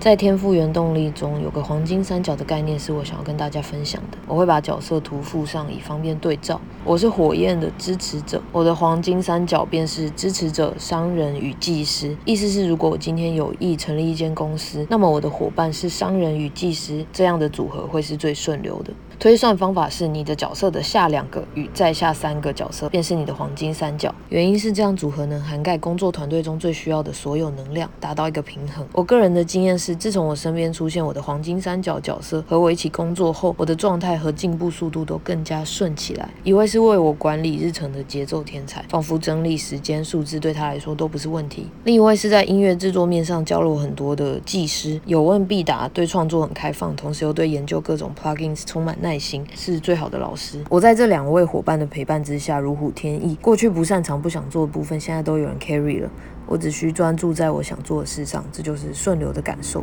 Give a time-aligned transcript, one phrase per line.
[0.00, 4.16] 在天赋原动力中有个黄金三角的概念，是我想要跟大家分享的。
[4.26, 6.58] 我会把角色图附上，以方便对照。
[6.86, 12.16] 我是火焰的支持者，我的黄金三角便是支持者、商人与技师。
[12.24, 18.94] 意思是，如果我今天有意成立一间公司，那么我的伙伴是商人与技师，这样的组合会是最顺流的。
[19.20, 24.14] 推算方法是，你的角色的下两个与再下三个角色，便是你的黄金三角。
[24.30, 28.82] 原因是这样组合能涵盖工作团队中最需要的所有能量，达到一个平衡。
[28.94, 36.26] 我个人的经验是，自从我身边出现我的黄金三角角色和我一起工作后，我的状态和进步速度都更加顺起来。
[36.42, 41.66] 一位是为我管理日程的节奏天才，仿佛整理时间数字对他来说都不是问题。
[41.84, 49.09] 另一位是在音乐制作面上教了我很多的技师，有问必答，对创作很开放，同时又对研究各种 plugins 充满耐。
[49.10, 50.62] 耐心是最好的老师。
[50.68, 53.34] 我在这两位伙伴的陪伴之下，如虎添翼。
[53.42, 56.08] 过去不擅长、不想做的部分，现在都有人 carry 了。
[56.46, 59.82] 我只需专注在我想做的事上，这就是顺流的感受。